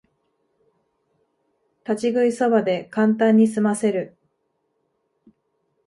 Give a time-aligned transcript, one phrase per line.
[1.87, 4.17] 立ち食いそばでカンタンにすませる